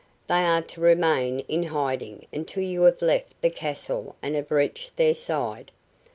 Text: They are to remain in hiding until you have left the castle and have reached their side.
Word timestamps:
They 0.25 0.43
are 0.47 0.63
to 0.63 0.81
remain 0.81 1.41
in 1.41 1.61
hiding 1.61 2.25
until 2.33 2.63
you 2.63 2.81
have 2.85 3.03
left 3.03 3.39
the 3.41 3.51
castle 3.51 4.15
and 4.23 4.33
have 4.33 4.49
reached 4.49 4.97
their 4.97 5.13
side. 5.13 5.69